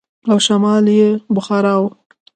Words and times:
او 0.29 0.37
شمال 0.45 0.85
يې 0.99 1.09
بخارا 1.35 1.75
و. 1.81 1.83